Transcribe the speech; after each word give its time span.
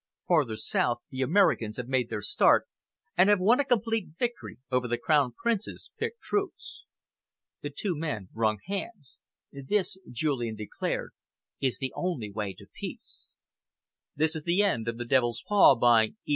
Farther 0.27 0.55
south, 0.55 1.03
the 1.11 1.21
Americans 1.21 1.77
have 1.77 1.87
made 1.87 2.09
their 2.09 2.23
start 2.23 2.65
and 3.15 3.29
have 3.29 3.39
won 3.39 3.59
a 3.59 3.63
complete 3.65 4.07
victory 4.17 4.57
over 4.71 4.87
the 4.87 4.97
Crown 4.97 5.31
Prince's 5.37 5.91
picked 5.99 6.21
troops." 6.21 6.85
The 7.61 7.69
two 7.69 7.95
men 7.95 8.29
wrung 8.33 8.57
hands. 8.65 9.19
"This," 9.51 9.99
Julian 10.09 10.55
declared, 10.55 11.11
"is 11.59 11.77
the 11.77 11.93
only 11.95 12.31
way 12.31 12.55
to 12.55 12.65
Peace." 12.73 13.31
End 14.17 14.23
of 14.25 14.31
Project 14.31 14.45
Gutenberg's 14.47 14.97
The 14.97 15.05
Devil's 15.05 15.43
Paw, 15.47 15.75
by 15.75 16.05
E. 16.25 16.29